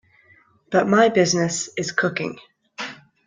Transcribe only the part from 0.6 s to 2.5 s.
But my business is cooking.